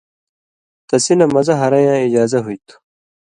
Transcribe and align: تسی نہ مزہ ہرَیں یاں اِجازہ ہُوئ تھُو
تسی 0.87 1.13
نہ 1.19 1.25
مزہ 1.33 1.55
ہرَیں 1.61 1.83
یاں 1.85 1.99
اِجازہ 2.05 2.39
ہُوئ 2.43 2.57
تھُو 2.67 2.75